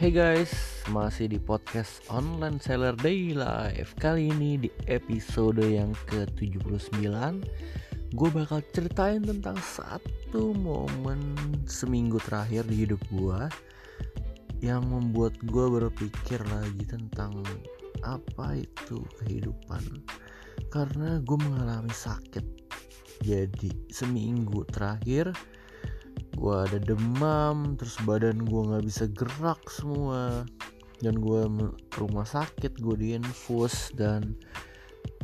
[0.00, 7.04] Hey guys, masih di podcast Online Seller Day Life Kali ini di episode yang ke-79
[8.16, 11.36] Gue bakal ceritain tentang satu momen
[11.68, 13.44] seminggu terakhir di hidup gue
[14.64, 17.44] Yang membuat gue berpikir lagi tentang
[18.00, 19.84] apa itu kehidupan.
[20.72, 22.44] Karena gue mengalami sakit.
[23.20, 25.36] Jadi seminggu terakhir
[26.36, 30.44] gue ada demam terus badan gue nggak bisa gerak semua.
[31.00, 31.42] Dan gue
[31.88, 34.36] ke rumah sakit gue diinfus dan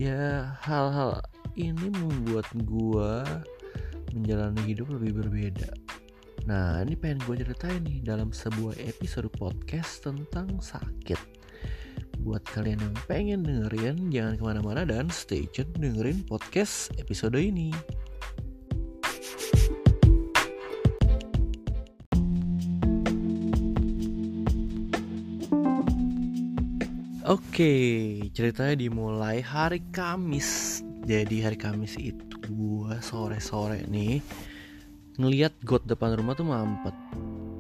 [0.00, 1.20] ya hal-hal
[1.56, 3.12] ini membuat gue
[4.16, 5.68] menjalani hidup lebih berbeda.
[6.48, 11.18] Nah ini pengen gue ceritain nih dalam sebuah episode podcast tentang sakit.
[12.24, 17.70] Buat kalian yang pengen dengerin jangan ke mana-mana dan stay tune dengerin podcast episode ini
[27.26, 30.78] Oke, ceritanya dimulai hari Kamis.
[31.10, 34.22] Jadi hari Kamis itu gua sore-sore nih
[35.18, 36.94] ngeliat got depan rumah tuh mampet.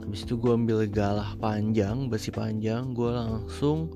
[0.06, 3.90] Habis itu gua ambil galah panjang, besi panjang, gua langsung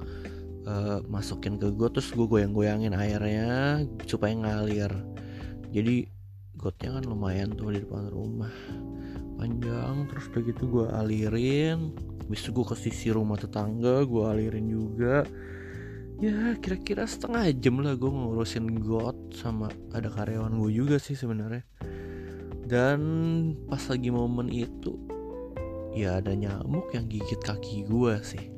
[0.67, 4.91] uh, masukin ke got terus gua goyang-goyangin airnya supaya ngalir.
[5.71, 6.11] Jadi
[6.59, 8.51] gotnya kan lumayan tuh di depan rumah
[9.39, 11.97] panjang terus udah gitu gue alirin
[12.29, 15.25] habis itu gue ke sisi rumah tetangga gue alirin juga
[16.21, 21.65] ya kira-kira setengah jam lah gue ngurusin got sama ada karyawan gue juga sih sebenarnya.
[22.69, 23.01] Dan
[23.67, 25.01] pas lagi momen itu
[25.97, 28.53] ya ada nyamuk yang gigit kaki gue sih.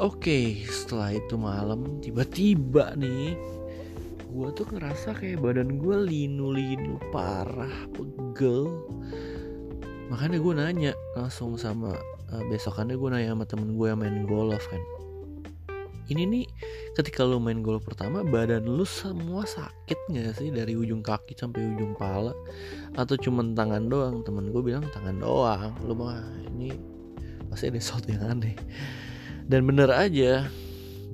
[0.00, 3.36] Oke setelah itu malam tiba-tiba nih
[4.32, 8.80] gue tuh ngerasa kayak badan gue linu-linu parah pegel.
[10.08, 11.94] Makanya gue nanya langsung sama
[12.32, 14.80] uh, besokannya gue nanya sama temen gue yang main golf kan
[16.10, 16.44] ini nih
[16.98, 20.50] ketika lo main golf pertama badan lu semua sakit gak sih?
[20.50, 22.34] Dari ujung kaki sampai ujung pala?
[22.98, 24.26] Atau cuma tangan doang?
[24.26, 25.72] Temen gue bilang tangan doang.
[25.86, 26.18] Lu mah
[26.50, 26.74] ini
[27.46, 28.58] pasti ada sesuatu yang aneh.
[29.46, 30.50] Dan bener aja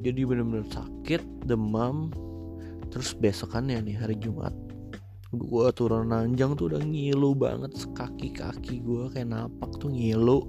[0.01, 2.13] jadi bener-bener sakit demam
[2.89, 4.53] terus besokannya nih hari Jumat.
[5.37, 10.49] Gue turun nanjang tuh udah ngilu banget kaki-kaki gue kayak napak tuh ngilu.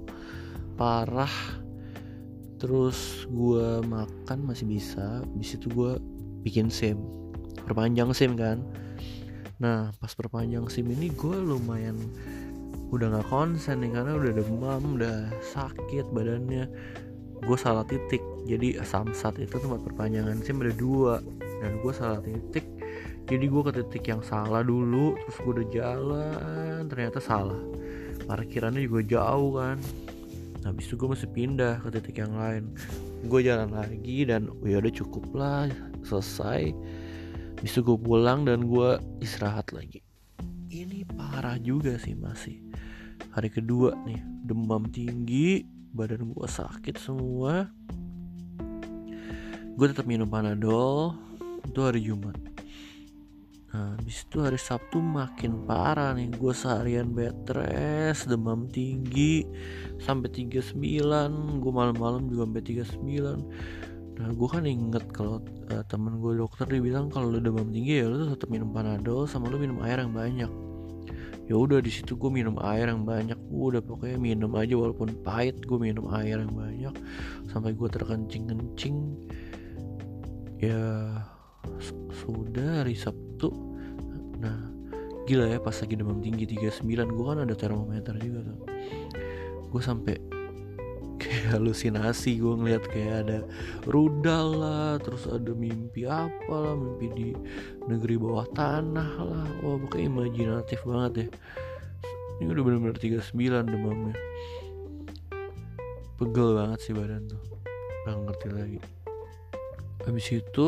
[0.78, 1.32] Parah
[2.58, 5.96] terus gue makan masih bisa di situ gue
[6.42, 6.98] bikin sim.
[7.62, 8.60] Perpanjang sim kan.
[9.62, 11.96] Nah pas perpanjang sim ini gue lumayan
[12.90, 16.66] udah nggak konsen nih karena udah demam udah sakit badannya.
[17.38, 18.20] Gue salah titik.
[18.50, 21.22] Jadi samsat itu tempat perpanjangan sim ada dua.
[21.62, 22.66] Dan gue salah titik
[23.28, 25.14] jadi gue ke titik yang salah dulu.
[25.14, 27.60] Terus gue udah jalan ternyata salah.
[28.26, 29.78] Parkirannya juga jauh kan
[30.66, 32.74] habis itu gue masih pindah ke titik yang lain.
[33.26, 35.70] Gue jalan lagi dan ya udah cukup lah
[36.02, 36.72] selesai.
[37.58, 40.02] Habis itu gue pulang dan gue istirahat lagi.
[40.68, 42.60] Ini parah juga sih masih
[43.32, 47.68] hari kedua nih demam tinggi badan gue sakit semua.
[49.78, 51.14] Gue tetap minum panadol.
[51.68, 52.47] Itu hari jumat
[53.68, 59.44] Nah, habis itu hari Sabtu makin parah nih Gue seharian bed rest, demam tinggi
[60.00, 60.72] Sampai 39
[61.60, 65.38] Gue malam-malam juga sampai 39 Nah gue kan inget kalau
[65.70, 69.30] uh, temen gue dokter dia bilang kalau lu demam tinggi ya lu tetap minum panadol
[69.30, 70.50] sama lu minum air yang banyak.
[71.48, 73.38] Ya udah di situ gue minum air yang banyak.
[73.48, 76.94] Udah pokoknya minum aja walaupun pahit gue minum air yang banyak
[77.46, 78.96] sampai gue terkencing-kencing.
[80.58, 80.82] Ya
[82.24, 83.50] sudah hari Sabtu.
[84.38, 84.74] Nah
[85.28, 88.58] gila ya pas lagi demam tinggi 39 gue kan ada termometer juga tuh.
[89.68, 90.16] Gue sampai
[91.18, 93.38] kayak halusinasi gue ngeliat kayak ada
[93.90, 97.28] rudal lah terus ada mimpi apa lah mimpi di
[97.90, 99.46] negeri bawah tanah lah.
[99.66, 101.28] Wah pokoknya imajinatif banget ya.
[102.38, 103.34] Ini udah bener-bener 39
[103.66, 104.16] demamnya.
[106.18, 107.42] Pegel banget sih badan tuh.
[108.06, 108.80] Gak ngerti lagi.
[110.06, 110.66] Habis itu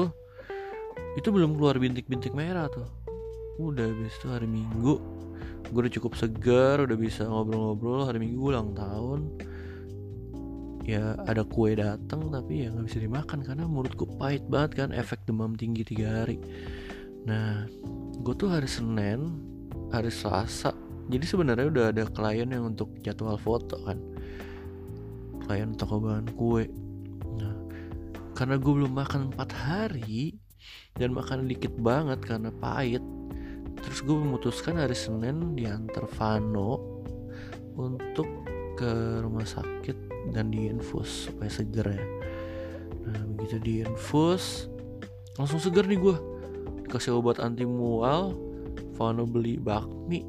[1.19, 2.87] itu belum keluar bintik-bintik merah tuh.
[3.59, 5.03] Udah habis itu hari minggu.
[5.71, 9.27] Gue udah cukup segar udah bisa ngobrol-ngobrol hari minggu ulang tahun.
[10.87, 15.23] Ya ada kue datang tapi ya nggak bisa dimakan karena menurutku pahit banget kan efek
[15.29, 16.41] demam tinggi tiga hari.
[17.29, 17.69] Nah
[18.21, 19.39] gue tuh hari senin
[19.93, 20.75] hari selasa
[21.11, 23.99] jadi sebenarnya udah ada klien yang untuk jadwal foto kan.
[25.47, 26.65] Klien toko bahan kue.
[27.39, 27.55] Nah
[28.35, 30.40] karena gue belum makan empat hari
[30.97, 33.03] dan makan dikit banget karena pahit.
[33.81, 37.01] Terus gue memutuskan hari Senin diantar Vano
[37.81, 38.29] untuk
[38.77, 39.97] ke rumah sakit
[40.33, 42.05] dan diinfus supaya seger ya.
[43.09, 44.69] Nah begitu diinfus
[45.41, 46.17] langsung seger nih gue
[46.85, 48.37] dikasih obat anti mual
[48.97, 50.25] Vano beli bakmi.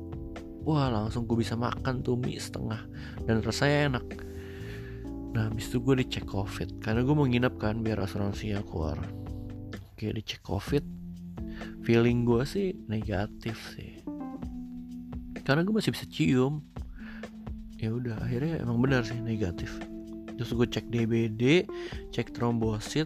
[0.61, 2.85] Wah langsung gue bisa makan tuh mie setengah
[3.25, 4.05] dan rasanya enak.
[5.31, 9.20] Nah habis itu gue dicek covid karena gue mau nginep kan biar asuransinya keluar
[10.01, 10.81] oke dicek covid
[11.85, 14.01] feeling gue sih negatif sih.
[15.45, 16.65] Karena gue masih bisa cium.
[17.77, 19.77] Ya udah akhirnya emang benar sih negatif.
[20.33, 21.69] Terus gue cek DBD
[22.09, 23.05] cek trombosit.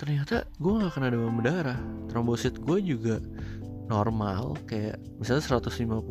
[0.00, 1.76] Ternyata gue gak kena demam berdarah
[2.08, 3.20] trombosit gue juga
[3.92, 6.08] normal kayak misalnya 150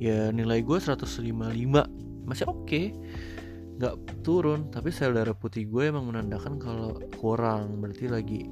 [0.00, 1.28] ya nilai gue 155
[2.24, 2.64] masih oke.
[2.64, 2.96] Okay.
[3.78, 7.76] nggak turun tapi sel darah putih gue emang menandakan kalau kurang.
[7.76, 8.48] Berarti lagi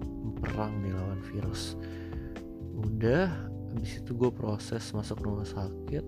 [0.46, 1.75] perang nih lawan virus.
[2.78, 3.26] Udah
[3.76, 6.04] habis itu gue proses masuk rumah sakit.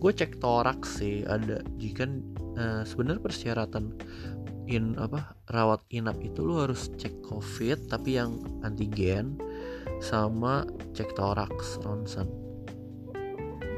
[0.00, 2.08] Gue cek torak sih ada jika
[2.56, 3.92] uh, sebenarnya persyaratan
[4.70, 9.36] in apa rawat inap itu lo harus cek covid tapi yang antigen
[9.98, 10.64] sama
[10.94, 12.30] cek toraks ronsen.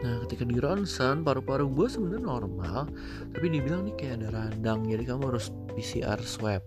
[0.03, 2.87] Nah ketika di ronsen paru-paru gue sebenarnya normal
[3.33, 6.63] tapi dibilang nih kayak ada radang jadi kamu harus PCR swab.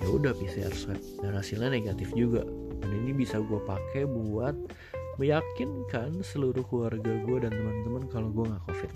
[0.00, 0.98] Ya udah PCR swab.
[1.20, 2.42] Dan hasilnya negatif juga
[2.80, 4.56] dan ini bisa gue pakai buat
[5.20, 8.90] meyakinkan seluruh keluarga gue dan teman-teman kalau gue nggak covid.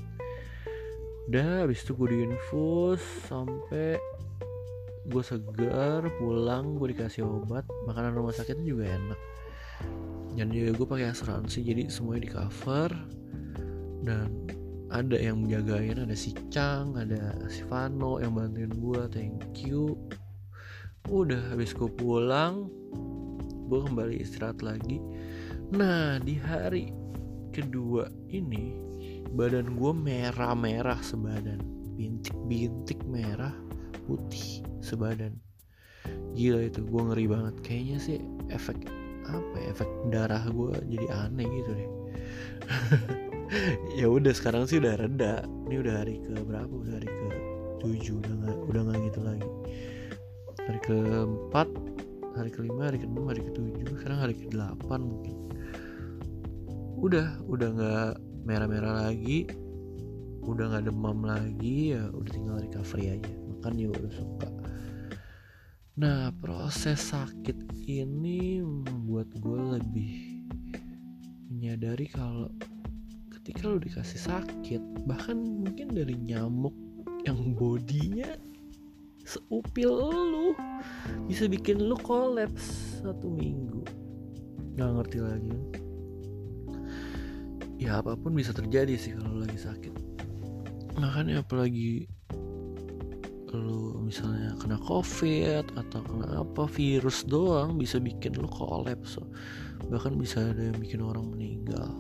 [1.29, 3.97] Udah habis itu gue diinfus sampai
[5.05, 7.69] gue segar pulang gue dikasih obat.
[7.85, 9.21] Makanan rumah sakitnya juga enak.
[10.35, 12.91] Dan juga gue pakai asuransi jadi semuanya di cover.
[14.05, 14.29] Dan
[14.93, 19.97] ada yang menjagain ada si Chang ada si Vano yang bantuin gue thank you.
[21.09, 22.69] Udah habis gue pulang
[23.69, 25.01] gue kembali istirahat lagi.
[25.73, 26.93] Nah di hari
[27.55, 28.77] kedua ini
[29.33, 31.61] badan gue merah-merah sebadan.
[31.95, 33.55] Bintik-bintik merah
[34.05, 35.39] putih sebadan.
[36.35, 37.55] Gila itu gue ngeri banget.
[37.65, 38.19] Kayaknya sih
[38.51, 38.85] efek
[39.25, 41.91] apa ya, efek darah gue jadi aneh gitu deh.
[43.95, 45.45] Ya udah sekarang sih udah reda.
[45.69, 47.29] Ini udah hari ke berapa udah hari ke
[47.85, 49.51] tujuh udah nggak udah nggak gitu lagi.
[50.65, 51.69] Hari keempat
[52.35, 55.37] hari kelima hari keenam hari ketujuh sekarang hari ke delapan mungkin.
[56.99, 58.13] Udah udah nggak
[58.45, 59.49] merah-merah lagi
[60.45, 63.33] udah nggak demam lagi ya udah tinggal recovery aja.
[63.33, 64.49] Makan juga udah suka.
[65.95, 70.13] Nah proses sakit ini membuat gue lebih
[71.49, 72.51] menyadari kalau
[73.31, 76.75] ketika lo dikasih sakit bahkan mungkin dari nyamuk
[77.25, 78.37] yang bodinya
[79.35, 80.49] seupil lu.
[81.27, 83.83] Bisa bikin lu kolaps satu minggu.
[84.79, 85.59] Nggak ngerti lagi.
[87.79, 89.95] Ya apa pun bisa terjadi sih kalau lagi sakit.
[90.99, 92.07] Makanya apalagi
[93.55, 99.19] lu misalnya kena covid atau kena apa virus doang bisa bikin lu kolaps.
[99.91, 101.91] Bahkan bisa ada yang bikin orang meninggal.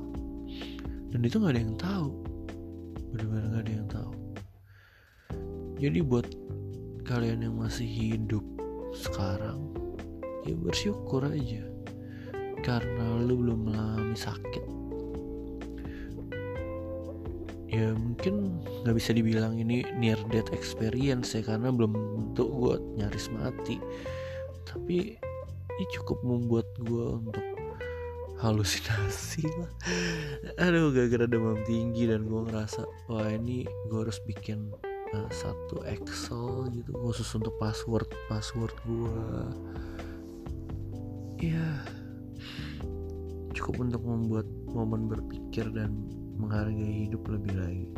[1.15, 2.11] Dan itu nggak ada yang tahu.
[3.15, 4.13] Benar-benar nggak ada yang tahu.
[5.79, 6.27] Jadi buat
[7.05, 8.43] kalian yang masih hidup
[8.97, 9.61] sekarang
[10.49, 11.61] ya bersyukur aja.
[12.65, 14.65] Karena lu belum mengalami sakit.
[17.69, 23.29] Ya mungkin nggak bisa dibilang ini near death experience ya karena belum untuk gue nyaris
[23.37, 23.77] mati.
[24.65, 25.21] Tapi
[25.75, 27.45] ini cukup membuat gue untuk
[28.41, 29.73] halusinasi lah.
[30.57, 34.73] Aduh gak gara demam tinggi dan gue ngerasa wah ini gue harus bikin
[35.31, 39.19] satu Excel gitu khusus untuk password password gue
[41.41, 41.67] ya
[43.55, 45.95] cukup untuk membuat momen berpikir dan
[46.35, 47.89] menghargai hidup lebih lagi.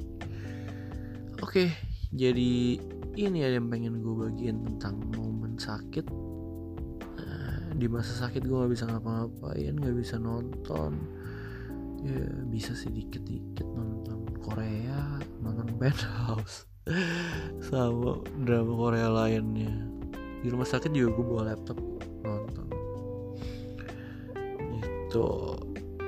[1.41, 1.73] Oke
[2.13, 2.81] jadi
[3.17, 6.05] ini ada yang pengen gue bagiin tentang momen sakit.
[7.17, 10.93] Nah, di masa sakit gue gak bisa ngapa-ngapain gak bisa nonton.
[12.05, 16.76] Ya bisa sih dikit-dikit nonton Korea nonton Penthouse
[17.67, 19.75] sama drama Korea lainnya
[20.43, 21.79] di rumah sakit juga gue bawa laptop
[22.23, 22.67] nonton
[24.79, 25.57] gitu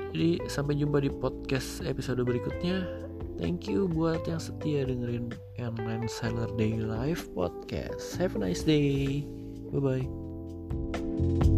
[0.09, 2.81] jadi sampai jumpa di podcast episode berikutnya.
[3.39, 8.19] Thank you buat yang setia dengerin Airline Sailor Day Live Podcast.
[8.19, 9.23] Have a nice day.
[9.71, 11.55] Bye bye.